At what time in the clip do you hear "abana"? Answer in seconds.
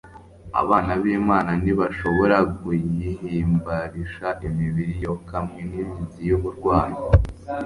0.61-0.91